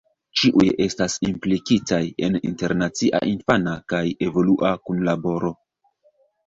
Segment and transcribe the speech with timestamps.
[0.39, 5.59] Ĉiuj estas implikitaj en internacia infana kaj evolua kunlaboro.